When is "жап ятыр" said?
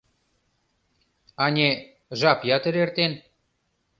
2.19-2.75